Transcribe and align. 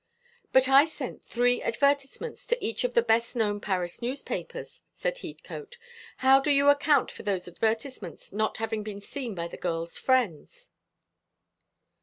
"But 0.51 0.67
I 0.67 0.85
sent 0.85 1.23
three 1.23 1.61
advertisements 1.61 2.47
to 2.47 2.57
each 2.65 2.83
of 2.83 2.95
the 2.95 3.03
best 3.03 3.35
known 3.35 3.59
Paris 3.61 4.01
newspapers," 4.01 4.81
said 4.91 5.19
Heathcote. 5.19 5.77
"How 6.25 6.39
do 6.39 6.49
you 6.49 6.69
account 6.69 7.11
for 7.11 7.21
those 7.21 7.47
advertisements 7.47 8.33
not 8.33 8.57
having 8.57 8.81
been 8.81 8.99
seen 9.01 9.35
by 9.35 9.47
the 9.47 9.57
girl's 9.57 9.99
friends?" 9.99 10.71